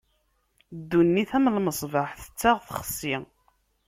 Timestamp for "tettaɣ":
2.21-2.57